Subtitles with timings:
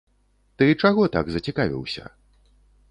[0.61, 2.03] Ты чаго так зацікавіўся?